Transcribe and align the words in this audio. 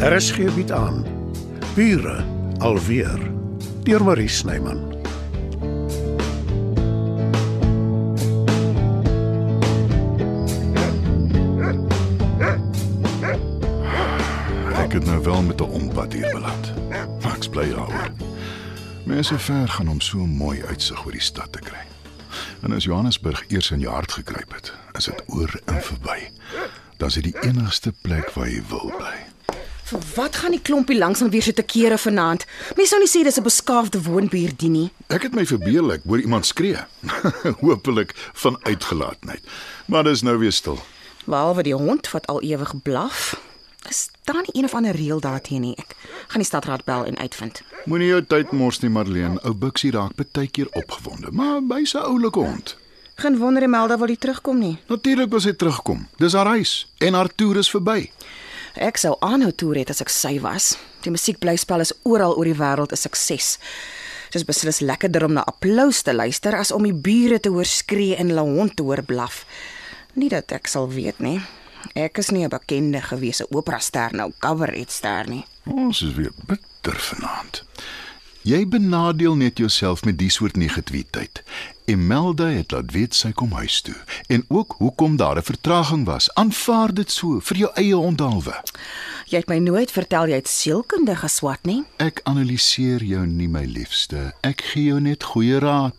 RSG 0.00 0.54
bied 0.54 0.72
aan 0.72 1.04
Bure 1.74 2.24
alweer 2.58 3.20
deur 3.84 4.04
Marie 4.04 4.28
Snyman. 4.28 4.80
Ek 14.72 14.92
het 14.96 15.04
nou 15.04 15.22
wel 15.22 15.42
met 15.42 15.60
'n 15.60 15.62
ompad 15.62 16.12
hier 16.12 16.32
beland. 16.32 16.72
Maar 17.22 17.36
ek's 17.36 17.48
bly 17.48 17.68
daaroor. 17.68 18.10
Mense 19.04 19.38
ver 19.38 19.68
gaan 19.68 19.88
om 19.88 20.00
so 20.00 20.18
'n 20.18 20.36
mooi 20.36 20.64
uitsig 20.64 21.04
oor 21.04 21.12
die 21.12 21.20
stad 21.20 21.52
te 21.52 21.58
kry. 21.58 21.84
En 22.62 22.72
as 22.72 22.84
Johannesburg 22.84 23.44
eers 23.48 23.70
in 23.70 23.80
jou 23.80 23.94
hart 23.94 24.12
gekruip 24.12 24.52
het, 24.54 24.72
is 24.92 25.04
dit 25.04 25.22
oor 25.26 25.60
en 25.64 25.82
verby. 25.82 26.30
Dan 26.96 27.08
is 27.08 27.14
dit 27.14 27.22
die 27.22 27.40
enigste 27.40 27.92
plek 28.00 28.30
waar 28.30 28.48
jy 28.48 28.62
wil 28.68 28.92
bly. 28.96 29.39
Vir 29.90 30.02
wat 30.14 30.36
gaan 30.38 30.54
die 30.54 30.62
klompie 30.62 30.94
langsam 30.98 31.30
weer 31.34 31.42
so 31.42 31.50
te 31.52 31.64
kere 31.66 31.96
vanaand? 31.98 32.44
Mense 32.78 32.92
sou 32.92 32.98
nie 33.02 33.10
sê 33.10 33.24
dis 33.26 33.38
'n 33.38 33.42
beskaafde 33.42 34.02
woonbuurt 34.02 34.58
die 34.58 34.68
nie. 34.70 34.90
Ek 35.08 35.22
het 35.22 35.34
my 35.34 35.44
verbeel 35.44 35.92
ek 35.92 36.02
hoor 36.06 36.20
iemand 36.20 36.46
skree. 36.46 36.78
Hoopelik 37.64 38.14
van 38.34 38.58
uitgelaatheid. 38.62 39.42
Maar 39.86 40.04
dis 40.04 40.22
nou 40.22 40.38
weer 40.38 40.52
stil. 40.52 40.78
Behalwe 41.26 41.62
die 41.62 41.74
hond 41.74 42.10
wat 42.10 42.26
al 42.26 42.42
ewig 42.42 42.82
blaf. 42.82 43.40
Is 43.88 44.10
daar 44.24 44.42
nie 44.46 44.62
een 44.62 44.64
of 44.64 44.74
ander 44.74 44.94
reël 44.94 45.20
daarteen 45.20 45.60
nie? 45.60 45.74
Ek 45.76 45.96
gaan 46.28 46.40
die 46.40 46.46
stadraad 46.46 46.84
bel 46.84 47.04
en 47.04 47.18
uitvind. 47.18 47.62
Moenie 47.84 48.08
jou 48.08 48.22
tyd 48.22 48.52
mors 48.52 48.78
nie, 48.80 48.90
Marlene. 48.90 49.42
Ou 49.42 49.54
Bixie 49.54 49.90
raak 49.90 50.14
baie 50.14 50.46
keer 50.48 50.68
opgewonde, 50.70 51.30
maar 51.32 51.60
hy's 51.68 51.94
'n 51.94 52.06
oulike 52.06 52.38
hond. 52.38 52.76
Geen 53.16 53.38
wonder 53.38 53.62
Imelda 53.62 53.98
wil 53.98 54.06
nie 54.06 54.18
terugkom 54.18 54.58
nie. 54.58 54.78
Natuurlik 54.86 55.30
wil 55.30 55.40
sy 55.40 55.52
terugkom. 55.52 56.08
Dis 56.16 56.32
haar 56.32 56.46
huis 56.46 56.86
en 56.98 57.14
haar 57.14 57.34
toer 57.34 57.56
is 57.56 57.70
verby. 57.70 58.10
Ek 58.78 58.98
sou 58.98 59.16
aanhou 59.20 59.50
toer 59.50 59.82
het 59.82 59.90
as 59.90 60.00
ek 60.00 60.12
sy 60.14 60.38
was. 60.40 60.76
Die 61.02 61.10
musiekblyspel 61.10 61.82
is 61.82 61.94
oral 62.04 62.36
oor 62.36 62.44
die 62.44 62.54
wêreld 62.54 62.92
'n 62.92 62.96
sukses. 62.96 63.58
Dit 64.30 64.42
is 64.42 64.44
beslis 64.44 64.80
lekkerder 64.80 65.24
om 65.24 65.32
na 65.32 65.42
applous 65.42 66.02
te 66.02 66.14
luister 66.14 66.54
as 66.54 66.70
om 66.70 66.82
die 66.82 66.94
bure 66.94 67.40
te 67.40 67.48
hoor 67.48 67.64
skree 67.64 68.14
en 68.16 68.28
hulle 68.28 68.40
hond 68.46 68.76
te 68.76 68.82
hoor 68.82 69.02
blaf. 69.02 69.44
Nie 70.14 70.28
dat 70.28 70.52
ek 70.52 70.66
sal 70.66 70.88
weet 70.88 71.18
nie. 71.18 71.40
Ek 71.94 72.18
is 72.18 72.30
nie 72.30 72.44
'n 72.44 72.48
bekende 72.48 73.00
gewese 73.00 73.46
opera-ster 73.50 74.14
nou, 74.14 74.32
cabaret-ster 74.38 75.28
nie. 75.28 75.44
Ons 75.66 76.02
is 76.02 76.14
weer 76.14 76.32
bitter 76.46 76.94
vanaand. 76.98 77.64
Jy 78.40 78.62
benadeel 78.68 79.34
net 79.36 79.58
jouself 79.58 80.04
met 80.04 80.16
die 80.18 80.30
soort 80.30 80.56
negativiteit. 80.56 81.42
Imelda 81.84 82.46
het 82.48 82.70
laat 82.72 82.92
weet 82.94 83.14
sy 83.14 83.34
kom 83.36 83.52
huis 83.52 83.82
toe 83.84 83.96
en 84.32 84.44
ook 84.48 84.74
hoekom 84.78 85.16
daar 85.20 85.36
'n 85.36 85.42
vertraging 85.42 86.06
was. 86.06 86.34
Aanvaar 86.34 86.94
dit 86.94 87.10
so 87.10 87.40
vir 87.40 87.56
jou 87.56 87.70
eie 87.74 87.96
onthaalwe. 87.96 88.62
Jy 89.26 89.36
het 89.36 89.48
my 89.48 89.58
nooit 89.58 89.90
vertel 89.90 90.26
jy 90.26 90.34
het 90.34 90.48
sielkunde 90.48 91.16
geswat 91.16 91.58
nie. 91.62 91.84
Ek 91.96 92.20
analiseer 92.22 93.02
jou 93.02 93.26
nie, 93.26 93.48
my 93.48 93.64
liefste. 93.64 94.32
Ek 94.40 94.60
gee 94.60 94.84
jou 94.84 95.00
net 95.00 95.22
goeie 95.22 95.58
raad. 95.58 95.94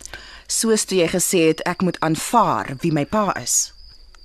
Soos 0.46 0.84
toe 0.84 0.98
jy 0.98 1.08
gesê 1.08 1.46
het 1.46 1.60
ek 1.60 1.82
moet 1.82 2.00
aanvaar 2.00 2.76
wie 2.80 2.92
my 2.92 3.04
pa 3.06 3.32
is. 3.42 3.72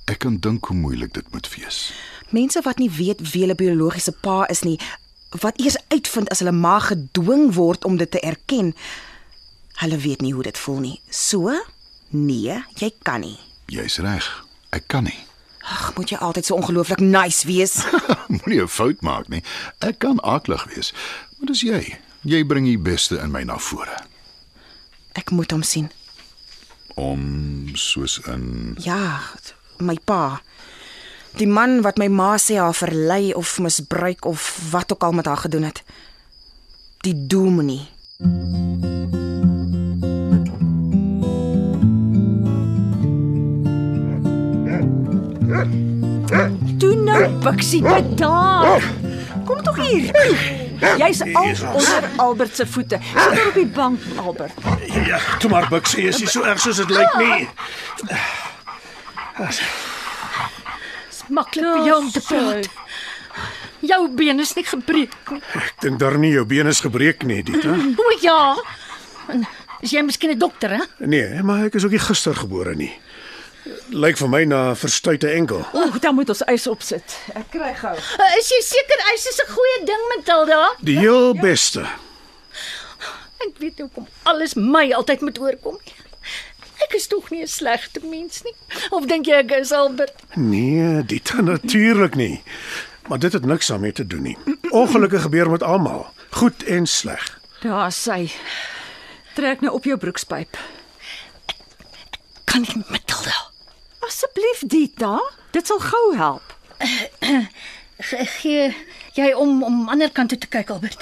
Ek 0.05 0.19
kan 0.19 0.37
dink 0.37 0.65
hoe 0.65 0.77
moeilik 0.77 1.13
dit 1.13 1.31
moet 1.31 1.55
wees. 1.55 1.93
Mense 2.29 2.61
wat 2.61 2.77
nie 2.77 2.89
weet 2.91 3.31
wie 3.31 3.41
hulle 3.41 3.55
biologiese 3.55 4.11
pa 4.11 4.45
is 4.45 4.61
nie, 4.61 4.79
wat 5.29 5.59
eers 5.59 5.77
uitvind 5.91 6.29
as 6.31 6.39
hulle 6.39 6.51
ma 6.55 6.79
gedwing 6.79 7.53
word 7.53 7.85
om 7.85 7.97
dit 7.97 8.11
te 8.11 8.19
erken, 8.19 8.73
hulle 9.83 9.97
weet 9.97 10.21
nie 10.21 10.33
hoe 10.33 10.43
dit 10.43 10.57
voel 10.57 10.79
nie. 10.79 11.01
So? 11.09 11.51
Nee, 12.09 12.63
jy 12.79 12.91
kan 13.03 13.19
nie. 13.21 13.37
Jy's 13.67 13.97
reg. 13.99 14.27
Ek 14.71 14.87
kan 14.87 15.03
nie. 15.03 15.17
Ag, 15.67 15.91
moet 15.97 16.09
jy 16.09 16.17
altyd 16.23 16.45
so 16.47 16.55
ongelooflik 16.55 16.99
nice 17.03 17.43
wees? 17.47 17.83
Moenie 18.31 18.61
'n 18.63 18.67
fout 18.71 19.01
maak 19.01 19.27
nie. 19.27 19.43
Ek 19.83 19.99
kan 19.99 20.19
aklig 20.23 20.63
wees, 20.71 20.93
maar 21.37 21.47
dis 21.51 21.61
jy. 21.61 21.97
Jy 22.23 22.43
bring 22.47 22.65
die 22.65 22.79
beste 22.79 23.19
in 23.19 23.31
my 23.31 23.43
na 23.43 23.57
vore. 23.59 23.97
Ek 25.13 25.31
moet 25.31 25.51
hom 25.51 25.63
sien. 25.63 25.91
Om 26.95 27.69
soos 27.75 28.19
in 28.27 28.75
Ja, 28.79 29.19
my 29.79 29.97
pa. 30.05 30.41
Die 31.37 31.47
man 31.47 31.83
wat 31.85 31.99
my 32.01 32.07
ma 32.09 32.31
sê 32.41 32.55
haar 32.57 32.73
verlei 32.73 33.33
of 33.37 33.59
misbruik 33.61 34.25
of 34.25 34.45
wat 34.71 34.93
ook 34.93 35.03
al 35.05 35.11
met 35.11 35.25
haar 35.25 35.37
gedoen 35.37 35.63
het. 35.63 35.83
Die 37.05 37.13
dominee. 37.27 37.85
Toe 46.77 46.95
nou, 46.95 47.29
Bixie, 47.45 47.81
bedaar. 47.81 48.81
Kom 49.45 49.61
tog 49.63 49.77
hier. 49.77 50.09
Jy's 50.97 51.21
al 51.21 51.53
onder 51.73 52.09
Albert 52.15 52.55
se 52.55 52.67
voete. 52.67 52.97
Sit 53.13 53.35
daar 53.35 53.47
op 53.47 53.53
die 53.53 53.67
bank, 53.67 53.99
Albert. 54.25 54.53
Ja, 55.05 55.19
toe 55.39 55.49
maar 55.49 55.67
Bixie, 55.69 56.07
is 56.07 56.17
nie 56.17 56.29
so 56.29 56.41
erg 56.41 56.59
soos 56.59 56.81
dit 56.81 56.89
lyk 56.89 57.13
nie. 57.21 57.47
Maklik 61.29 61.65
vir 61.65 61.85
jou 61.87 61.97
om 62.01 62.11
te 62.11 62.21
praat. 62.21 62.69
Jou 63.85 64.01
been 64.17 64.39
is 64.39 64.53
nie 64.57 64.65
gebreek 64.65 65.13
nie. 65.31 65.41
Ek 65.55 65.73
dink 65.83 65.99
daar 66.01 66.17
nie 66.17 66.31
jou 66.33 66.45
been 66.45 66.67
is 66.67 66.79
gebreek 66.81 67.23
nie, 67.23 67.43
Dita. 67.43 67.75
O 68.03 68.13
ja. 68.21 68.55
En 69.29 69.45
is 69.81 69.91
jy 69.91 70.01
miskien 70.01 70.31
'n 70.31 70.39
dokter, 70.39 70.69
hè? 70.77 70.83
Nee, 71.05 71.43
maar 71.43 71.65
ek 71.67 71.75
is 71.75 71.85
ook 71.85 71.91
nie 71.91 71.99
gister 72.01 72.35
gebore 72.35 72.75
nie. 72.75 72.93
Lyk 73.91 74.17
vir 74.17 74.29
my 74.29 74.43
na 74.45 74.71
'n 74.71 74.75
verstuite 74.75 75.29
enkel. 75.29 75.65
O, 75.73 75.91
dan 75.99 76.15
moet 76.15 76.29
ons 76.29 76.41
ys 76.47 76.67
opsit. 76.67 77.17
Ek 77.35 77.51
kry 77.51 77.73
gou. 77.75 77.93
Uh, 77.93 78.37
is 78.39 78.49
jy 78.49 78.61
seker 78.63 78.99
ys 79.13 79.27
is 79.27 79.39
'n 79.43 79.51
goeie 79.51 79.85
ding, 79.85 80.03
Matilda? 80.15 80.71
Die 80.81 80.97
heel 80.97 81.33
beste. 81.35 81.85
Ek 83.43 83.53
weet 83.59 83.77
nie 83.77 83.85
hoekom 83.85 84.07
alles 84.23 84.55
my 84.55 84.91
altyd 84.91 85.21
moet 85.21 85.37
oorkom 85.39 85.77
nie. 85.85 85.93
Ek 86.87 86.93
is 86.95 87.07
tog 87.11 87.29
nie 87.29 87.41
'n 87.43 87.47
slegte 87.47 87.99
mens 88.03 88.43
nie. 88.43 88.53
Of 88.95 89.05
dink 89.11 89.25
jy 89.27 89.33
ek 89.43 89.51
is 89.51 89.71
Albert? 89.75 90.15
Nee, 90.35 91.03
Dita 91.03 91.41
natuurlik 91.51 92.15
nie. 92.15 92.41
Maar 93.07 93.19
dit 93.19 93.33
het 93.33 93.45
niks 93.45 93.67
daarmee 93.67 93.91
te 93.91 94.07
doen 94.07 94.21
nie. 94.21 94.37
Ongelukke 94.71 95.19
gebeur 95.19 95.49
met 95.49 95.63
almal, 95.63 96.07
goed 96.29 96.63
en 96.63 96.87
sleg. 96.87 97.39
Daar 97.61 97.91
sy. 97.91 98.31
Trek 99.35 99.61
nou 99.61 99.73
op 99.73 99.83
jou 99.83 99.97
broekspyp. 99.97 100.57
Kan 102.43 102.61
nie 102.61 102.83
Matilda. 102.89 103.35
Asseblief, 103.99 104.63
Dita. 104.65 105.19
Dit 105.51 105.67
sal 105.67 105.79
gou 105.79 106.15
help. 106.15 106.55
Ge- 107.99 108.25
Gee 108.41 108.75
jy 109.17 109.31
om 109.33 109.63
om 109.65 109.87
ander 109.89 110.11
kant 110.13 110.29
toe 110.29 110.37
te 110.37 110.47
kyk, 110.47 110.69
Albert? 110.69 111.01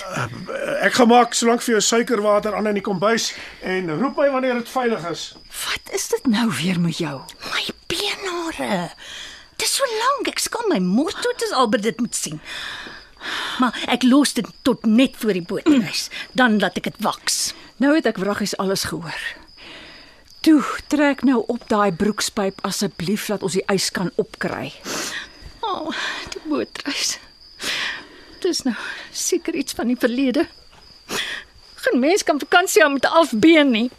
Ek 0.85 0.93
gaan 0.95 1.09
maak 1.11 1.33
solank 1.35 1.61
vir 1.65 1.73
jou 1.75 1.81
suikerwater 1.83 2.55
aan 2.55 2.67
in 2.71 2.77
die 2.79 2.83
kombuis 2.85 3.33
en 3.67 3.89
roep 3.99 4.15
my 4.21 4.29
wanneer 4.31 4.53
dit 4.61 4.69
veilig 4.71 5.03
is. 5.11 5.25
Wat 5.65 5.91
is 5.97 6.07
dit 6.13 6.27
nou 6.31 6.47
weer 6.61 6.79
met 6.79 6.97
jou? 7.03 7.17
My 7.51 7.65
beenhare. 7.91 8.91
Dis 9.59 9.75
so 9.75 9.83
lank, 9.99 10.27
ek 10.31 10.39
skam 10.39 10.69
my 10.71 10.79
mors 10.79 11.15
toe 11.19 11.33
as 11.43 11.51
Albert 11.51 11.83
dit 11.83 11.99
moet 11.99 12.15
sien. 12.15 12.39
Maar 13.59 13.75
ek 13.91 14.03
los 14.07 14.33
dit 14.37 14.47
tot 14.63 14.85
net 14.85 15.15
voor 15.19 15.33
die 15.33 15.41
bootreis, 15.43 16.07
dan 16.31 16.59
laat 16.63 16.77
ek 16.79 16.91
dit 16.93 16.99
waks. 17.03 17.53
Nou 17.83 17.95
het 17.95 18.05
ek 18.07 18.19
wraggies 18.23 18.55
alles 18.61 18.83
gehoor. 18.87 19.19
Toe, 20.45 20.61
trek 20.93 21.23
nou 21.25 21.41
op 21.49 21.63
daai 21.71 21.91
broekspyp 21.91 22.59
asseblief 22.67 23.25
dat 23.31 23.41
ons 23.43 23.55
die 23.57 23.65
ys 23.73 23.89
kan 23.91 24.11
opkry. 24.21 24.71
Oh, 25.85 26.05
die 26.33 26.41
bootreis. 26.49 27.19
Dis 28.41 28.63
nou 28.65 28.75
seker 29.13 29.53
iets 29.53 29.73
van 29.77 29.91
die 29.91 29.97
verlede. 29.99 30.47
Geen 31.85 31.99
mens 32.01 32.23
kan 32.25 32.41
vakansie 32.41 32.81
hou 32.81 32.91
met 32.93 33.05
'n 33.05 33.13
afbeen 33.21 33.69
nie. 33.71 33.89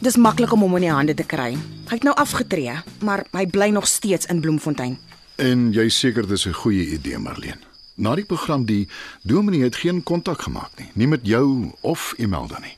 Dis 0.00 0.16
maklik 0.16 0.52
om 0.52 0.60
hom 0.60 0.76
in 0.76 0.82
die 0.82 0.90
hande 0.90 1.14
te 1.14 1.22
kry. 1.22 1.52
Hy 1.88 1.94
het 1.94 2.02
nou 2.02 2.14
afgetree, 2.16 2.72
maar 3.00 3.26
hy 3.32 3.46
bly 3.46 3.68
nog 3.68 3.86
steeds 3.86 4.26
in 4.26 4.40
Bloemfontein. 4.40 4.98
En 5.36 5.72
jy 5.72 5.88
seker 5.88 6.26
dis 6.28 6.46
'n 6.46 6.52
goeie 6.52 6.86
idee, 6.86 7.18
Marlene. 7.18 7.71
Na 7.94 8.14
die 8.14 8.24
program 8.24 8.64
die 8.64 8.88
dominee 9.22 9.62
het 9.62 9.76
geen 9.76 10.02
kontak 10.02 10.42
gemaak 10.42 10.70
nie, 10.78 10.90
nie 10.94 11.06
met 11.06 11.26
jou 11.28 11.72
of 11.80 12.12
Imelda 12.16 12.58
nie. 12.58 12.76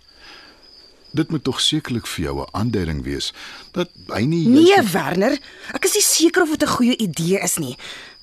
Dit 1.14 1.30
moet 1.30 1.44
tog 1.44 1.60
sekerlik 1.60 2.06
vir 2.06 2.24
jou 2.24 2.40
'n 2.42 2.48
aanduiding 2.52 3.02
wees 3.02 3.32
dat 3.72 3.90
hy 4.08 4.24
nie 4.24 4.48
Nee, 4.48 4.82
Werner, 4.82 5.38
ek 5.72 5.84
is 5.84 5.94
nie 5.94 6.02
seker 6.02 6.42
of 6.42 6.50
dit 6.50 6.62
'n 6.62 6.76
goeie 6.76 6.96
idee 6.96 7.38
is 7.38 7.56
nie. 7.56 7.76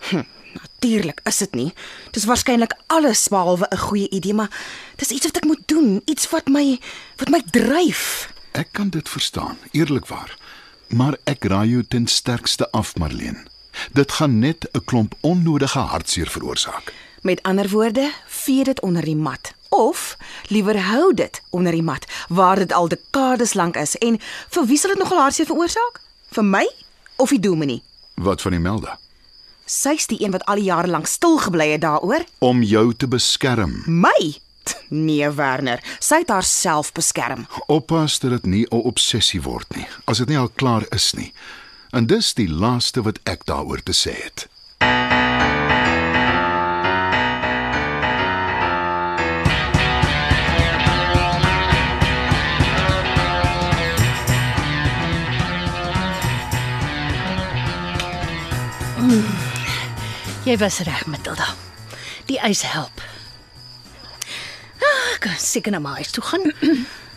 Hm, 0.09 0.23
natuurlik 0.61 1.21
is 1.23 1.37
dit 1.37 1.55
nie. 1.55 1.73
Dis 2.11 2.25
waarskynlik 2.25 2.73
alles 2.87 3.27
behalwe 3.27 3.67
'n 3.71 3.77
goeie 3.77 4.09
idee, 4.09 4.33
maar 4.33 4.51
dis 4.95 5.09
iets 5.09 5.25
wat 5.25 5.37
ek 5.37 5.45
moet 5.45 5.67
doen, 5.67 6.01
iets 6.05 6.29
wat 6.29 6.47
my 6.47 6.79
wat 7.17 7.29
my 7.29 7.41
dryf. 7.51 8.29
Ek 8.51 8.67
kan 8.71 8.89
dit 8.89 9.09
verstaan, 9.09 9.57
eerlikwaar. 9.71 10.37
Maar 10.87 11.17
ek 11.23 11.43
raai 11.43 11.69
jou 11.69 11.83
ten 11.87 12.07
sterkste 12.07 12.71
af, 12.71 12.95
Marlene. 12.95 13.50
Dit 13.91 14.11
gaan 14.11 14.39
net 14.39 14.69
'n 14.71 14.81
klomp 14.85 15.13
onnodige 15.21 15.79
hartseer 15.79 16.27
veroorsaak. 16.27 16.93
Met 17.21 17.43
ander 17.43 17.69
woorde, 17.69 18.11
vee 18.27 18.63
dit 18.63 18.81
onder 18.81 19.05
die 19.05 19.15
mat 19.15 19.53
of 19.69 20.17
liewer 20.47 20.79
hou 20.83 21.13
dit 21.13 21.41
onder 21.49 21.71
die 21.71 21.83
mat 21.83 22.05
waar 22.27 22.55
dit 22.55 22.71
al 22.71 22.87
dekades 22.87 23.53
lank 23.53 23.75
is 23.75 23.95
en 23.97 24.19
vir 24.49 24.65
wie 24.65 24.77
sal 24.77 24.91
dit 24.91 24.99
nogal 24.99 25.21
hartseer 25.23 25.45
veroorsaak? 25.45 26.01
Vir 26.31 26.43
my 26.43 26.65
of 27.15 27.29
die 27.29 27.39
dominee? 27.39 27.83
Wat 28.15 28.41
van 28.41 28.53
Imelda? 28.53 28.97
Sy's 29.65 30.07
die 30.11 30.19
een 30.23 30.31
wat 30.31 30.43
al 30.45 30.59
die 30.59 30.67
jare 30.67 30.87
lank 30.91 31.07
stil 31.07 31.37
gebly 31.39 31.69
het 31.71 31.81
daaroor. 31.81 32.25
Om 32.39 32.63
jou 32.63 32.93
te 32.93 33.07
beskerm. 33.07 33.83
My? 33.87 34.35
Nee, 34.89 35.29
Werner, 35.31 35.79
sy 35.99 36.21
het 36.21 36.29
haarself 36.29 36.91
beskerm. 36.91 37.47
Oppas 37.71 38.19
dat 38.19 38.31
dit 38.31 38.45
nie 38.45 38.65
'n 38.69 38.83
obsessie 38.83 39.41
word 39.41 39.75
nie, 39.75 39.87
as 40.05 40.17
dit 40.17 40.27
nie 40.27 40.37
al 40.37 40.49
klaar 40.49 40.85
is 40.89 41.13
nie. 41.13 41.33
En 41.91 42.05
dis 42.07 42.33
die 42.33 42.49
laaste 42.49 43.01
wat 43.07 43.19
ek 43.33 43.45
daaroor 43.51 43.83
te 43.83 43.95
sê 44.03 44.13
het. 44.23 44.47
Jy 60.45 60.55
was 60.57 60.79
reg, 60.85 61.05
Matilda. 61.05 61.51
Die 62.29 62.39
ys 62.47 62.63
help. 62.65 63.01
Ah, 64.81 65.13
Ek 65.15 65.21
kan 65.27 65.37
seker 65.37 65.73
na 65.75 65.79
my 65.83 65.93
huis 65.99 66.11
toe 66.15 66.23
gaan. 66.25 66.47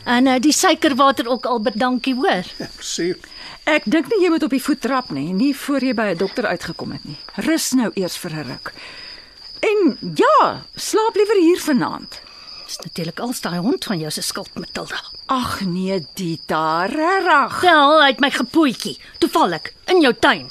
En 0.05 0.27
uh, 0.27 0.35
die 0.41 0.53
suikerwater 0.53 1.29
ook 1.29 1.47
Albert, 1.47 1.79
dankie 1.79 2.15
hoor. 2.15 2.45
Sien. 2.79 3.17
Ek 3.65 3.87
dink 3.89 4.11
nie 4.13 4.21
jy 4.21 4.29
moet 4.29 4.43
op 4.45 4.53
die 4.53 4.63
voet 4.63 4.81
trap 4.85 5.09
nie, 5.17 5.31
nie 5.33 5.55
voor 5.57 5.81
jy 5.81 5.95
by 5.97 6.13
'n 6.13 6.21
dokter 6.21 6.47
uitgekom 6.47 6.93
het 6.93 7.05
nie. 7.05 7.17
Rus 7.49 7.73
nou 7.73 7.91
eers 7.95 8.17
vir 8.21 8.31
'n 8.31 8.47
ruk. 8.51 8.73
En 9.61 9.97
ja, 10.15 10.63
slaap 10.77 11.17
liewer 11.17 11.41
hier 11.41 11.61
vanaand. 11.61 12.21
Dis 12.67 12.79
natuurlik 12.79 13.21
al 13.21 13.33
daai 13.41 13.59
hond 13.59 13.85
van 13.85 13.99
jou 13.99 14.11
se 14.11 14.23
skuld, 14.23 14.51
Matilda. 14.55 15.01
Ag 15.27 15.61
nee, 15.61 16.07
Dita, 16.15 16.87
regtig. 16.87 17.61
Wel, 17.61 18.01
hy 18.03 18.09
het 18.09 18.21
my 18.21 18.31
gepoetjie, 18.31 18.99
toevallig 19.19 19.73
in 19.85 20.01
jou 20.01 20.15
tuin. 20.15 20.51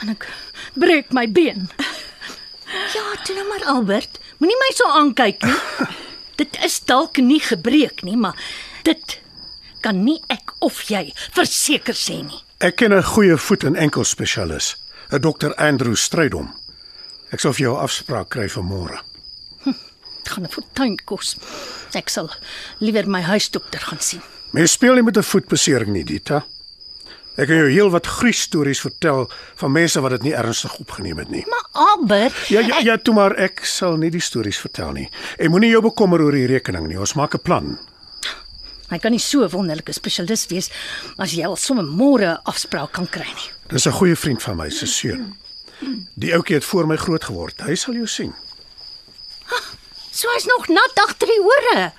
En 0.00 0.08
ek 0.08 0.28
breek 0.74 1.12
my 1.12 1.26
been. 1.32 1.68
Ja, 2.70 3.02
toe 3.24 3.34
nou 3.34 3.48
maar 3.48 3.64
Albert, 3.66 4.20
moenie 4.38 4.56
my 4.60 4.68
so 4.74 4.86
aankyk 4.86 5.42
nie. 5.42 5.54
Is 6.64 6.80
dalk 6.84 7.16
nie 7.16 7.40
gebreek 7.40 8.02
nie, 8.02 8.16
maar 8.16 8.36
dit 8.84 9.20
kan 9.80 10.04
nie 10.04 10.20
ek 10.28 10.52
of 10.60 10.82
jy 10.88 11.12
verseker 11.32 11.94
sê 11.96 12.20
nie. 12.22 12.40
Ek 12.60 12.76
ken 12.76 12.92
'n 12.92 13.02
goeie 13.02 13.36
voet 13.36 13.64
en 13.64 13.76
enkel 13.76 14.04
spesialis, 14.04 14.76
'n 15.10 15.20
dokter 15.20 15.54
Andrew 15.56 15.96
Strydom. 15.96 16.54
Ek 17.32 17.40
sal 17.40 17.52
vir 17.52 17.60
jou 17.66 17.74
'n 17.76 17.84
afspraak 17.84 18.28
kry 18.28 18.48
vir 18.48 18.62
môre. 18.62 19.00
Dit 19.64 20.28
gaan 20.28 20.44
'n 20.44 20.48
fortuin 20.50 20.96
kos. 21.04 21.36
Ek 21.94 22.08
sal 22.08 22.30
liewer 22.78 23.08
my 23.08 23.22
huisdokter 23.22 23.80
gaan 23.80 24.00
sien. 24.00 24.22
Mens 24.52 24.72
speel 24.72 24.94
nie 24.94 25.02
met 25.02 25.16
'n 25.16 25.22
voetbesering 25.22 25.92
nie, 25.92 26.04
Dita. 26.04 26.44
Ek 27.36 27.46
kan 27.48 27.56
jou 27.56 27.68
heelwat 27.70 28.06
gruisstories 28.06 28.80
vertel 28.80 29.30
van 29.56 29.72
mense 29.72 30.00
wat 30.00 30.10
dit 30.10 30.22
nie 30.22 30.34
ernstig 30.34 30.74
opgeneem 30.78 31.18
het 31.18 31.30
nie. 31.30 31.44
Maar 31.48 31.66
Albert, 31.72 32.48
Ja 32.48 32.60
ja 32.60 32.78
ja, 32.78 32.96
toe 32.98 33.14
maar 33.14 33.36
ek 33.36 33.64
sal 33.64 33.96
nie 33.96 34.10
die 34.10 34.20
stories 34.20 34.58
vertel 34.58 34.92
nie. 34.92 35.08
En 35.38 35.50
moenie 35.50 35.70
jou 35.70 35.82
bekommer 35.82 36.20
oor 36.20 36.32
die 36.32 36.46
rekening 36.46 36.88
nie. 36.88 36.98
Ons 36.98 37.14
maak 37.14 37.34
'n 37.34 37.42
plan. 37.42 37.78
hy 38.90 38.98
kan 38.98 39.12
nie 39.12 39.20
so 39.20 39.44
'n 39.44 39.50
wonderlike 39.50 39.92
spesialis 39.92 40.46
wees 40.50 40.70
as 41.18 41.32
jy 41.32 41.44
al 41.46 41.56
sommer 41.56 41.84
môre 41.84 42.40
afspraak 42.44 42.92
kan 42.92 43.06
kry 43.06 43.26
nie. 43.26 43.50
Dis 43.68 43.86
'n 43.86 43.92
goeie 43.92 44.16
vriend 44.16 44.42
van 44.42 44.56
my 44.56 44.68
se 44.70 44.86
seun. 44.86 45.36
Die 46.14 46.34
ouetjie 46.34 46.54
het 46.56 46.64
voor 46.64 46.86
my 46.86 46.96
groot 46.96 47.24
geword. 47.24 47.60
Hy 47.60 47.74
sal 47.74 47.94
jou 47.94 48.06
sien. 48.06 48.34
So 50.12 50.28
hy's 50.34 50.44
nog 50.44 50.68
nat 50.68 50.92
agter 51.08 51.26
die 51.26 51.40
ore. 51.40 51.92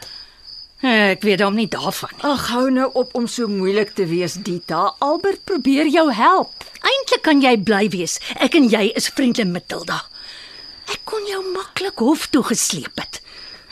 Ek 0.81 1.21
weet 1.21 1.41
hom 1.45 1.55
nie 1.55 1.67
daarvan 1.69 2.09
nie. 2.15 2.23
Ag, 2.25 2.47
hou 2.49 2.69
nou 2.73 2.87
op 2.97 3.13
om 3.17 3.27
so 3.29 3.47
moeilik 3.47 3.93
te 3.93 4.07
wees, 4.09 4.33
Dita. 4.41 4.95
Albert 4.97 5.43
probeer 5.45 5.85
jou 5.93 6.07
help. 6.13 6.65
Eintlik 6.81 7.21
kan 7.27 7.41
jy 7.43 7.53
bly 7.61 7.83
wees. 7.93 8.17
Ek 8.41 8.57
en 8.57 8.65
jy 8.69 8.87
is 8.97 9.11
vriende 9.13 9.45
Matilda. 9.45 9.99
Ek 10.89 11.03
kon 11.05 11.21
jou 11.29 11.43
maklik 11.53 12.01
hof 12.01 12.25
toe 12.33 12.41
gesleep 12.49 12.97
het. 12.97 13.21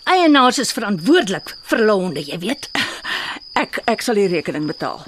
Eienaars 0.09 0.61
is 0.61 0.73
verantwoordelik 0.73 1.55
vir 1.69 1.81
hulle 1.81 1.97
honde, 1.97 2.21
jy 2.25 2.37
weet. 2.45 2.69
Ek 3.57 3.81
ek 3.89 4.05
sal 4.05 4.15
die 4.21 4.29
rekening 4.29 4.69
betaal. 4.69 5.01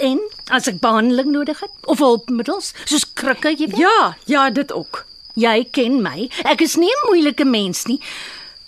En 0.00 0.22
as 0.54 0.70
ek 0.70 0.78
behandeling 0.80 1.34
nodig 1.34 1.58
het 1.60 1.90
of 1.90 2.00
hulpmiddels, 2.00 2.72
soos 2.86 3.04
krikke, 3.18 3.52
jy 3.52 3.68
weet. 3.74 3.82
Ja, 3.82 4.14
ja, 4.30 4.46
dit 4.54 4.72
ook. 4.72 5.04
Jy 5.34 5.66
ken 5.74 5.98
my. 6.02 6.30
Ek 6.46 6.62
is 6.62 6.76
nie 6.76 6.90
'n 6.90 7.06
moeilike 7.10 7.44
mens 7.44 7.86
nie. 7.86 8.00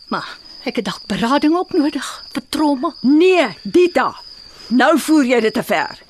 Maar 0.08 0.28
ek 0.64 0.80
het 0.80 0.86
dalk 0.88 1.06
berading 1.10 1.56
ook 1.58 1.72
nodig 1.76 2.08
vir 2.32 2.42
trauma. 2.48 2.94
Nee, 3.00 3.48
Dita. 3.62 4.12
Nou 4.72 4.94
voer 4.98 5.24
jy 5.24 5.40
dit 5.44 5.54
te 5.54 5.62
ver. 5.66 6.00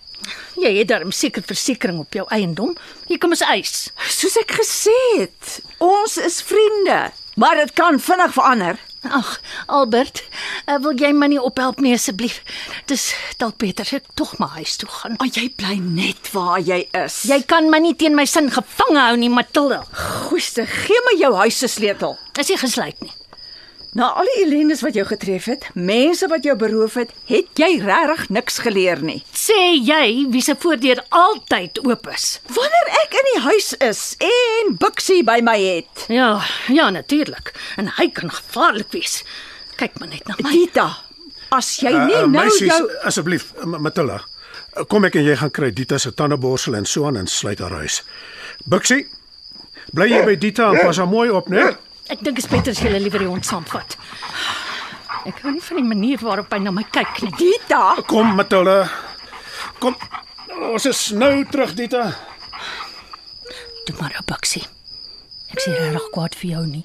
Jy 0.61 0.77
het 0.77 0.91
darm 0.93 1.11
seker 1.15 1.43
versekerings 1.43 2.05
op 2.05 2.15
jou 2.15 2.27
eiendom. 2.31 2.77
Jy 3.11 3.19
kan 3.19 3.33
mos 3.33 3.43
eis. 3.43 3.91
Soos 4.13 4.37
ek 4.39 4.55
gesê 4.61 4.95
het, 5.17 5.59
ons 5.83 6.17
is 6.23 6.39
vriende, 6.47 7.09
maar 7.41 7.59
dit 7.59 7.73
kan 7.79 7.99
vinnig 8.01 8.35
verander. 8.37 8.79
Ag, 9.03 9.41
Albert, 9.67 10.21
uh, 10.69 10.77
wil 10.85 10.95
jy 10.95 11.11
my 11.17 11.27
nie 11.33 11.41
ophelp 11.43 11.81
nie 11.83 11.97
asseblief? 11.97 12.37
Dis 12.87 13.09
dalk 13.41 13.57
beter 13.59 13.89
ek 13.99 14.07
tog 14.15 14.37
maar 14.39 14.55
huis 14.61 14.77
toe 14.79 14.87
gaan. 14.93 15.17
Maar 15.19 15.33
jy 15.35 15.49
bly 15.59 15.81
net 15.83 16.31
waar 16.37 16.63
jy 16.63 16.85
is. 17.01 17.17
Jy 17.27 17.41
kan 17.51 17.67
my 17.73 17.81
nie 17.83 17.97
teen 17.99 18.15
my 18.15 18.29
sin 18.31 18.53
gevange 18.55 19.03
hou 19.09 19.17
nie, 19.19 19.33
Matilda. 19.33 19.83
goeie, 20.29 20.69
gee 20.85 21.03
my 21.09 21.17
jou 21.19 21.33
huis 21.41 21.59
se 21.59 21.73
sleutel. 21.73 22.15
Is 22.39 22.55
nie 22.55 22.61
gesluit 22.63 23.03
nie. 23.03 23.11
Na 23.93 24.07
al 24.17 24.25
die 24.25 24.45
ellendes 24.47 24.81
wat 24.81 24.95
jou 24.97 25.05
getref 25.05 25.45
het, 25.51 25.67
mense 25.77 26.25
wat 26.33 26.47
jou 26.49 26.55
beroof 26.57 26.95
het, 26.97 27.11
het 27.29 27.61
jy 27.61 27.75
regtig 27.85 28.23
niks 28.33 28.57
geleer 28.65 29.03
nie. 29.05 29.19
Sê 29.37 29.59
jy 29.85 30.31
wie 30.33 30.41
se 30.41 30.55
voordeur 30.63 31.03
altyd 31.13 31.83
oop 31.85 32.09
is? 32.15 32.39
Wanneer 32.57 32.89
ek 33.03 33.19
in 33.21 33.29
die 33.35 33.43
huis 33.45 33.69
is 33.85 34.01
en 34.25 34.73
Bixie 34.81 35.21
by 35.29 35.41
my 35.45 35.59
het, 35.61 36.07
Ja, 36.09 36.39
ja 36.73 36.89
natuurlik. 36.91 37.53
En 37.77 37.93
hy 37.99 38.09
kan 38.17 38.33
gevaarlik 38.33 38.89
wees. 38.97 39.21
Kyk 39.77 40.01
maar 40.01 40.09
net 40.09 40.25
na 40.29 40.39
my. 40.41 40.55
Dita, 40.57 40.89
as 41.53 41.75
jy 41.85 41.93
nie 41.93 42.17
Uh, 42.17 42.25
uh, 42.25 42.27
nou 42.33 42.33
meisies, 42.47 42.73
jou 42.73 42.89
asseblief, 43.05 43.51
M- 43.61 43.77
Matilda. 43.85 44.23
Kom 44.89 45.05
ek 45.05 45.21
en 45.21 45.29
jy 45.29 45.37
gaan 45.37 45.53
kry 45.53 45.69
Dita 45.71 45.99
se 46.01 46.15
tandeborsel 46.17 46.81
en 46.81 46.89
so 46.89 47.05
aan 47.13 47.21
en 47.21 47.29
sluit 47.29 47.61
haar 47.61 47.77
huis. 47.85 48.01
Bixie, 48.65 49.05
bly 49.93 50.09
jy 50.09 50.25
by 50.33 50.37
Dita 50.41 50.73
en 50.73 50.81
pas 50.81 50.97
haar 50.97 51.13
mooi 51.13 51.29
op, 51.29 51.53
né? 51.53 51.75
Ek 52.11 52.19
dink 52.23 52.37
dit 52.37 52.45
is 52.45 52.51
beter 52.51 52.71
as 52.75 52.81
jy 52.83 52.91
liewer 52.99 53.23
die 53.23 53.29
hond 53.31 53.47
saamvat. 53.47 53.97
Ek 55.27 55.39
hou 55.45 55.53
nie 55.55 55.63
van 55.63 55.77
die 55.79 55.87
manier 55.87 56.19
waarop 56.23 56.51
hy 56.53 56.59
na 56.59 56.73
my 56.75 56.83
kyk 56.91 57.23
nie. 57.23 57.33
Dita, 57.39 57.95
Kom 58.11 58.35
Matilda. 58.37 58.89
Kom. 59.79 59.95
Ons 60.73 60.87
is 60.87 61.11
nou 61.17 61.45
terug, 61.51 61.75
Dita. 61.79 62.17
Toe 63.87 63.95
maar 64.01 64.15
'n 64.19 64.25
biksie. 64.27 64.65
Ek 65.53 65.61
sê 65.61 65.71
regtig 65.79 66.11
kwaad 66.13 66.35
vir 66.35 66.51
jou 66.51 66.67
nie. 66.67 66.85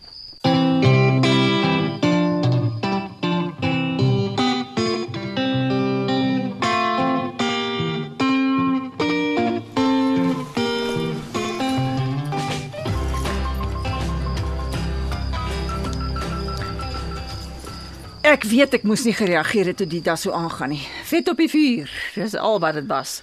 Ek 18.34 18.44
weet 18.50 18.74
ek 18.78 18.84
moes 18.88 19.04
nie 19.08 19.14
gereageer 19.16 19.72
het 19.72 19.78
toe 19.82 19.88
Dita 19.90 20.16
so 20.20 20.32
aangaan 20.36 20.74
nie. 20.76 20.84
Vet 21.10 21.30
op 21.32 21.38
die 21.40 21.50
vuur, 21.52 21.92
dis 22.16 22.36
al 22.36 22.60
wat 22.64 22.74
dit 22.80 22.88
was. 22.90 23.22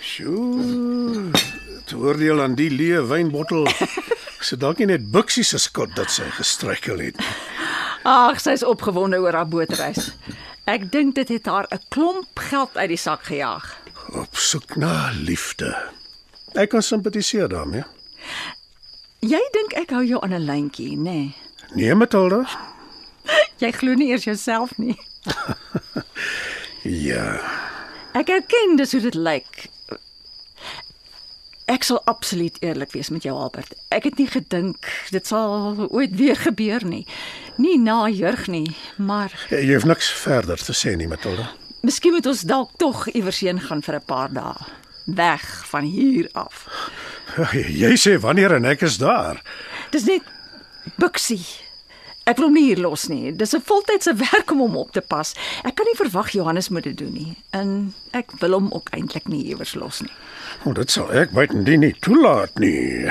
Sjoe. 0.00 1.30
Dit 1.34 1.92
oordeel 1.96 2.40
aan 2.42 2.54
die 2.58 2.70
leë 2.70 3.02
wynbottel. 3.10 3.66
Sy 4.40 4.56
dalk 4.56 4.78
nie 4.78 4.86
net 4.92 5.08
Bixie 5.12 5.44
se 5.44 5.58
skuld 5.58 5.96
dat 5.98 6.10
sy 6.14 6.28
gestruikel 6.36 7.00
het. 7.02 7.18
nie. 7.18 7.34
Ag, 8.08 8.38
sy's 8.40 8.62
opgewonde 8.64 9.18
oor 9.20 9.34
haar 9.34 9.48
bootreis. 9.48 10.12
Ek 10.70 10.86
dink 10.92 11.16
dit 11.16 11.28
het 11.28 11.46
haar 11.46 11.66
'n 11.72 11.80
klomp 11.88 12.38
geld 12.38 12.76
uit 12.76 12.88
die 12.88 12.96
sak 12.96 13.24
gejaag. 13.24 13.66
Op 14.14 14.36
soek 14.36 14.76
na 14.76 15.10
liefde. 15.12 15.74
Ek 16.54 16.70
kan 16.70 16.82
simpatiseer 16.82 17.48
daarmee. 17.48 17.84
Jy 19.20 19.40
dink 19.52 19.72
ek 19.74 19.90
hou 19.90 20.04
jou 20.04 20.20
aan 20.22 20.32
'n 20.32 20.44
lyntjie, 20.46 20.96
nê? 20.96 21.02
Nee. 21.02 21.34
Nee, 21.74 21.94
Matilda. 21.94 22.46
Jy 23.58 23.72
glo 23.72 23.94
nie 23.94 24.10
eers 24.12 24.24
jouself 24.24 24.76
nie. 24.78 24.96
Ja. 26.88 27.40
Ek 28.16 28.28
erken 28.32 28.76
dis 28.78 28.92
hoe 28.94 29.00
dit 29.02 29.14
lyk. 29.18 29.66
Ek 31.68 31.84
sal 31.84 31.98
absoluut 32.08 32.56
eerlik 32.64 32.94
wees 32.96 33.10
met 33.12 33.26
jou 33.26 33.34
Albert. 33.36 33.74
Ek 33.92 34.06
het 34.08 34.16
nie 34.16 34.28
gedink 34.30 34.88
dit 35.12 35.26
sal 35.28 35.74
ooit 35.90 36.14
weer 36.16 36.38
gebeur 36.40 36.86
nie. 36.88 37.02
Nie 37.60 37.76
na 37.82 38.06
jurg 38.08 38.46
nie, 38.48 38.70
maar 38.96 39.34
Jy 39.52 39.74
hoef 39.74 39.84
niks 39.90 40.08
verder 40.22 40.56
te 40.56 40.72
sê 40.72 40.94
nie, 40.96 41.08
Matilda. 41.10 41.50
miskien 41.82 42.12
moet 42.16 42.26
ons 42.26 42.40
dalk 42.48 42.70
tog 42.78 43.04
iewers 43.12 43.40
heen 43.44 43.60
gaan 43.60 43.82
vir 43.82 43.94
'n 44.00 44.06
paar 44.06 44.32
dae. 44.32 44.56
Weg 45.06 45.44
van 45.68 45.84
hier 45.84 46.28
af. 46.32 46.64
Jy 47.82 47.92
sê 47.96 48.16
wanneer 48.20 48.54
en 48.56 48.64
ek 48.64 48.82
is 48.82 48.96
daar. 48.98 49.42
Dis 49.90 50.04
net 50.04 50.22
Bixie. 50.96 51.44
Ek 52.28 52.36
wil 52.36 52.50
hom 52.50 52.56
nie 52.58 52.66
hier 52.66 52.80
los 52.84 53.06
nie. 53.08 53.32
Dis 53.32 53.54
'n 53.56 53.64
voltydse 53.64 54.12
werk 54.28 54.50
om 54.52 54.60
hom 54.60 54.76
op 54.76 54.92
te 54.92 55.00
pas. 55.00 55.32
Ek 55.64 55.74
kan 55.74 55.86
nie 55.88 55.96
verwag 55.96 56.30
Johannes 56.36 56.68
moet 56.68 56.84
dit 56.84 56.96
doen 56.98 57.12
nie. 57.12 57.36
En 57.56 57.94
ek 58.12 58.34
wil 58.40 58.52
hom 58.52 58.68
ook 58.72 58.92
eintlik 58.92 59.28
nie 59.28 59.44
iewers 59.48 59.74
los 59.74 60.00
nie. 60.04 60.12
Oh, 60.64 60.74
dit 60.74 60.90
sal 60.90 61.08
ek 61.12 61.32
buitendien 61.32 61.80
nie 61.80 61.94
toelaat 62.04 62.58
nie. 62.60 63.08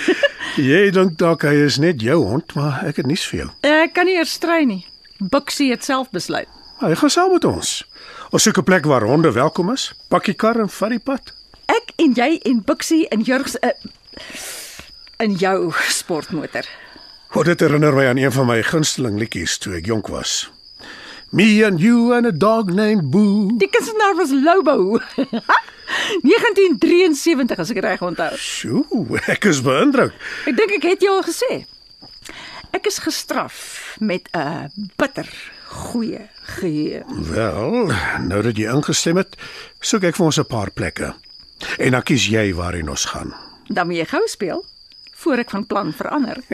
jy 0.70 0.90
dink 0.90 1.16
dalk 1.16 1.42
hy 1.48 1.54
is 1.64 1.78
net 1.78 2.02
jou 2.04 2.20
hond, 2.24 2.54
maar 2.54 2.84
ek 2.84 3.00
het 3.00 3.06
vir 3.08 3.38
jou. 3.40 3.48
Ek 3.62 3.94
kan 3.94 4.06
nie 4.06 4.18
eers 4.20 4.36
stry 4.36 4.64
nie. 4.64 4.84
Buxie 5.18 5.70
het 5.70 5.84
self 5.84 6.10
besluit. 6.10 6.48
Hy 6.78 6.94
gaan 6.94 7.10
saam 7.10 7.32
met 7.32 7.44
ons. 7.44 7.82
Ons 8.30 8.42
soek 8.42 8.58
'n 8.58 8.68
plek 8.68 8.84
waar 8.84 9.02
honde 9.02 9.32
welkom 9.32 9.72
is. 9.72 9.92
Pak 10.08 10.24
die 10.24 10.34
kar 10.34 10.60
en 10.60 10.68
vat 10.68 10.90
die 10.90 11.02
pad. 11.02 11.32
Ek 11.66 11.92
en 11.96 12.12
jy 12.14 12.40
en 12.44 12.62
Buxie 12.64 13.08
in 13.08 13.20
Jurgs 13.20 13.56
uh, 13.62 13.72
in 15.18 15.34
jou 15.34 15.72
sportmotor. 15.88 16.68
Oh, 17.36 17.44
dit 17.44 17.60
herinner 17.60 17.92
my 17.94 18.06
aan 18.08 18.16
een 18.16 18.32
van 18.32 18.46
my 18.48 18.62
gunsteling 18.64 19.18
liedjies 19.20 19.58
toe 19.60 19.74
ek 19.76 19.86
jonk 19.86 20.08
was. 20.08 20.48
Me 21.30 21.60
and 21.66 21.80
you 21.80 22.14
and 22.16 22.26
a 22.26 22.32
dog 22.32 22.70
named 22.72 23.10
Boo. 23.12 23.50
Die 23.60 23.68
kunstenaar 23.68 24.14
was 24.16 24.30
Lobo. 24.32 24.96
1973 26.24 27.58
as 27.60 27.72
ek 27.74 27.82
reg 27.84 28.04
onthou. 28.04 28.30
Sjoe, 28.40 29.20
ek 29.28 29.44
is 29.50 29.60
beïndruk. 29.64 30.16
Ek 30.48 30.56
dink 30.56 30.72
ek 30.78 30.88
het 30.94 31.04
jou 31.04 31.18
al 31.18 31.26
gesê. 31.26 31.60
Ek 32.72 32.88
is 32.88 32.98
gestraf 33.04 33.60
met 34.00 34.28
'n 34.32 34.72
bitter 34.96 35.28
goeie 35.68 36.24
geheue. 36.56 37.04
Wel, 37.28 37.92
nou 38.24 38.42
dat 38.42 38.56
jy 38.56 38.72
ingestem 38.72 39.16
het, 39.20 39.36
soek 39.80 40.04
ek 40.08 40.16
vir 40.16 40.26
ons 40.26 40.40
'n 40.40 40.48
paar 40.48 40.70
plekke. 40.70 41.12
En 41.78 41.90
dan 41.92 42.02
kies 42.02 42.26
jy 42.28 42.54
waarheen 42.54 42.88
ons 42.88 43.04
gaan. 43.04 43.34
Dan 43.68 43.86
moet 43.86 43.96
jy 43.96 44.04
gou 44.04 44.24
speel 44.26 44.64
voor 45.18 45.42
ek 45.42 45.50
van 45.50 45.66
plan 45.66 45.92
verander. 45.92 46.38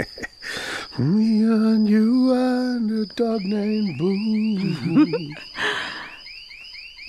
Me 0.97 1.45
and 1.49 1.89
you 1.89 2.33
and 2.33 2.91
a 2.91 3.05
dog 3.15 3.43
named 3.43 3.97
Boo. 3.99 5.05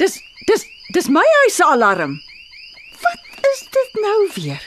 Dis 0.01 0.19
dis 0.49 0.65
dis 0.91 1.07
my 1.07 1.23
huis 1.23 1.55
se 1.55 1.63
alarm. 1.63 2.17
Wat 3.01 3.45
is 3.51 3.61
dit 3.71 3.93
nou 4.03 4.17
weer? 4.33 4.63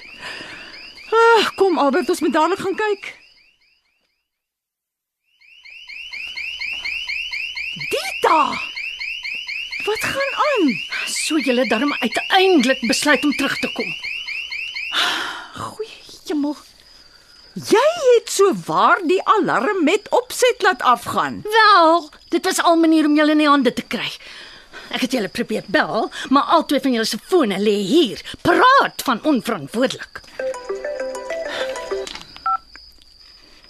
Ah, 1.13 1.49
kom 1.57 1.79
Albert, 1.79 2.09
ons 2.09 2.21
moet 2.25 2.33
dadelik 2.33 2.63
gaan 2.65 2.79
kyk. 2.79 3.11
Dita! 7.93 8.41
Wat 9.85 10.09
gaan 10.15 10.33
aan? 10.47 10.73
So 11.07 11.39
julle 11.39 11.69
darm 11.69 11.93
uiteindelik 12.01 12.81
besluit 12.89 13.25
om 13.25 13.37
terug 13.37 13.59
te 13.59 13.73
kom. 13.73 13.95
Goeie 15.61 15.93
hemel. 16.27 16.57
Jy 17.59 17.89
het 18.15 18.31
so 18.31 18.53
waar 18.67 19.01
die 19.09 19.19
alarm 19.27 19.83
met 19.85 20.07
opset 20.15 20.63
laat 20.63 20.83
afgaan. 20.83 21.41
Wel, 21.43 22.11
dit 22.29 22.45
was 22.45 22.63
al 22.63 22.77
'n 22.77 22.81
manier 22.81 23.05
om 23.05 23.17
julle 23.17 23.31
in 23.31 23.39
die 23.39 23.49
hande 23.49 23.73
te 23.73 23.83
kry. 23.83 24.13
Ek 24.91 25.01
het 25.01 25.13
julle 25.13 25.29
probeer 25.29 25.65
bel, 25.67 26.11
maar 26.29 26.43
albei 26.43 26.81
van 26.81 26.93
julle 26.93 27.05
se 27.05 27.19
fone 27.19 27.59
lê 27.59 27.77
hier. 27.83 28.23
Praat 28.43 29.03
van 29.05 29.23
onverantwoordelik. 29.23 30.21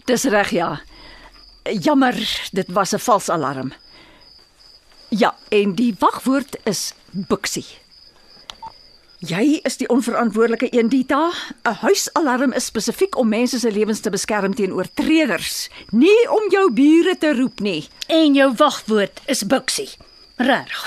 Dis 0.04 0.24
reg 0.24 0.50
ja. 0.50 0.80
Jammer, 1.62 2.48
dit 2.52 2.68
was 2.68 2.92
'n 2.92 2.98
vals 2.98 3.28
alarm. 3.28 3.72
Ja, 5.08 5.34
en 5.48 5.74
die 5.74 5.94
wagwoord 5.98 6.56
is 6.64 6.92
Buxie. 7.10 7.66
Jy 9.18 9.58
is 9.66 9.80
die 9.80 9.88
onverantwoordelike 9.90 10.68
een, 10.70 10.88
Dita. 10.88 11.30
'n 11.66 11.74
Huisalarm 11.80 12.52
is 12.52 12.64
spesifiek 12.64 13.16
om 13.16 13.28
mense 13.28 13.58
se 13.58 13.70
lewens 13.70 14.00
te 14.00 14.10
beskerm 14.10 14.54
teen 14.54 14.72
oortreders, 14.72 15.68
nie 15.90 16.30
om 16.30 16.50
jou 16.50 16.72
bure 16.72 17.18
te 17.18 17.34
roep 17.34 17.60
nie. 17.60 17.88
En 18.06 18.34
jou 18.34 18.52
wagwoord 18.56 19.20
is 19.26 19.46
Buxie. 19.46 19.90
Regtig. 20.36 20.84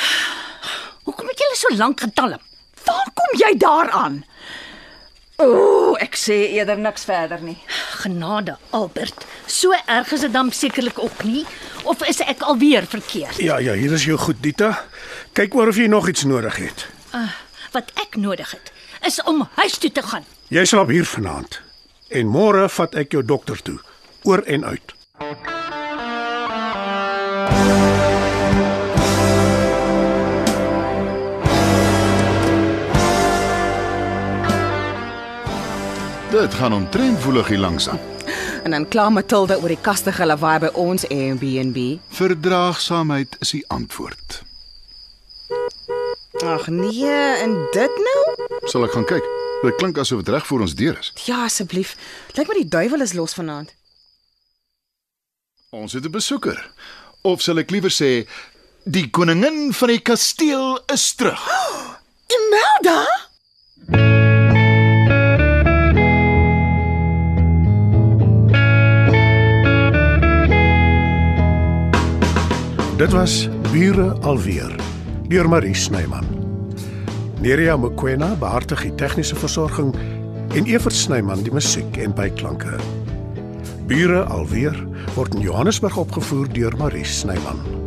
Hoekom 1.03 1.27
het 1.27 1.39
julle 1.39 1.55
so 1.55 1.75
lank 1.75 1.99
getalm? 1.99 2.39
Waar 2.85 3.11
kom 3.13 3.37
jy 3.39 3.57
daaraan? 3.57 4.23
Ooh, 5.35 5.97
ek 5.99 6.15
sê 6.15 6.53
eerder 6.55 6.77
niks 6.77 7.03
verder 7.03 7.41
nie. 7.41 7.57
Genade, 7.99 8.57
Albert. 8.69 9.25
So 9.45 9.75
erg 9.85 10.11
is 10.11 10.19
dit 10.19 10.33
dan 10.33 10.51
sekerlik 10.51 10.99
ook 10.99 11.23
nie, 11.23 11.45
of 11.83 12.07
is 12.07 12.21
ek 12.21 12.41
alweer 12.41 12.85
verkeerd? 12.87 13.37
Ja, 13.37 13.57
ja, 13.59 13.73
hier 13.73 13.91
is 13.91 14.05
jou 14.05 14.17
goed, 14.17 14.39
Dita. 14.39 14.85
Kyk 15.33 15.53
maar 15.53 15.67
of 15.67 15.75
jy 15.75 15.87
nog 15.87 16.07
iets 16.07 16.23
nodig 16.23 16.55
het. 16.55 16.87
Uh, 17.15 17.27
wat 17.71 17.91
ek 18.03 18.15
nodig 18.15 18.51
het, 18.51 18.71
is 19.07 19.21
om 19.23 19.47
huis 19.55 19.77
toe 19.77 19.91
te 19.91 20.03
gaan. 20.03 20.25
Jy 20.47 20.65
slaap 20.65 20.89
hier 20.91 21.05
vanaand. 21.05 21.61
En 22.11 22.27
môre 22.27 22.67
vat 22.69 22.95
ek 22.99 23.15
jou 23.15 23.23
dokter 23.23 23.61
toe, 23.63 23.79
oor 24.27 24.43
en 24.43 24.65
uit. 24.65 24.95
Dit 36.31 36.53
gaan 36.53 36.73
omtrent 36.73 37.19
voelig 37.19 37.47
hier 37.47 37.59
langs 37.59 37.89
aan. 37.89 37.99
En 38.63 38.71
dan 38.71 38.87
kla 38.87 39.09
Matilda 39.09 39.57
oor 39.59 39.71
die 39.71 39.81
kastige 39.81 40.25
lawaai 40.25 40.59
by 40.59 40.69
ons 40.79 41.07
Airbnb. 41.07 41.97
Verdraagsaamheid 42.15 43.35
is 43.39 43.51
die 43.55 43.63
antwoord. 43.67 44.43
Ag 46.41 46.67
nee, 46.67 47.35
en 47.41 47.67
dit 47.71 47.97
nou? 47.97 48.47
Sal 48.65 48.87
ek 48.87 48.95
gaan 48.95 49.05
kyk? 49.05 49.25
Dit 49.61 49.75
klink 49.77 49.99
asof 50.01 50.23
dit 50.23 50.33
reg 50.33 50.47
voor 50.49 50.63
ons 50.65 50.73
deur 50.75 50.97
is. 50.97 51.11
Ja, 51.27 51.43
asseblief. 51.45 51.93
Lyk 52.33 52.49
my 52.49 52.55
die 52.57 52.65
duiwel 52.65 53.05
is 53.05 53.13
los 53.13 53.37
vanaand. 53.37 53.75
Ons 55.69 55.93
het 55.93 56.05
'n 56.05 56.11
besoeker. 56.11 56.57
Of 57.21 57.41
sal 57.41 57.61
ek 57.61 57.69
liewer 57.69 57.93
sê 57.93 58.25
die 58.83 59.09
koningin 59.09 59.73
van 59.73 59.87
die 59.87 60.01
kasteel 60.01 60.81
is 60.89 61.13
terug. 61.15 61.41
Imelda? 62.37 63.05
Dit 72.97 73.11
was 73.11 73.47
Bure 73.71 74.17
alweer 74.21 74.80
deur 75.31 75.47
Marie 75.47 75.75
Snyman. 75.75 76.25
Nerea 77.39 77.77
Mkwena 77.77 78.33
behartig 78.35 78.81
die 78.83 78.91
tegniese 78.99 79.37
versorging 79.39 79.93
en 80.57 80.67
Evert 80.67 80.95
Snyman 80.95 81.45
die 81.45 81.53
musiek 81.55 81.99
en 82.03 82.11
byklanke. 82.17 82.75
Bure 83.87 84.25
alweer 84.27 84.75
word 85.15 85.37
in 85.39 85.45
Johannesburg 85.47 85.95
opgevoer 86.03 86.51
deur 86.51 86.75
Marie 86.81 87.07
Snyman. 87.07 87.80